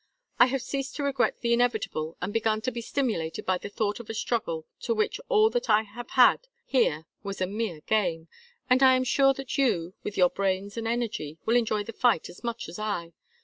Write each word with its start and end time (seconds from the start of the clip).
I 0.39 0.47
have 0.47 0.63
ceased 0.63 0.95
to 0.95 1.03
regret 1.03 1.41
the 1.41 1.53
inevitable 1.53 2.17
and 2.23 2.33
begun 2.33 2.59
to 2.61 2.71
be 2.71 2.81
stimulated 2.81 3.45
by 3.45 3.59
the 3.59 3.69
thought 3.69 3.99
of 3.99 4.09
a 4.09 4.15
struggle 4.15 4.65
to 4.79 4.95
which 4.95 5.21
all 5.29 5.51
that 5.51 5.69
I 5.69 5.83
have 5.83 6.09
had 6.17 6.47
here 6.65 7.05
was 7.21 7.39
a 7.39 7.45
mere 7.45 7.81
game, 7.81 8.27
and 8.67 8.81
I 8.81 8.95
am 8.95 9.03
sure 9.03 9.35
that 9.35 9.59
you, 9.59 9.93
with 10.03 10.17
your 10.17 10.31
brains 10.31 10.75
and 10.75 10.87
energy, 10.87 11.37
will 11.45 11.55
enjoy 11.55 11.83
the 11.83 11.93
fight 11.93 12.29
as 12.29 12.43
much 12.43 12.67
as 12.67 12.79
I. 12.79 13.13